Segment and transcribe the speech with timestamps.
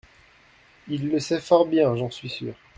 [0.87, 2.55] Il le sait fort bien, j’en suis sure.